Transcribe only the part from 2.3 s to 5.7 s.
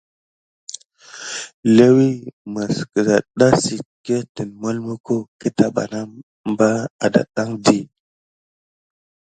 məs kədaɗɗa sit kirtine mulmuko keta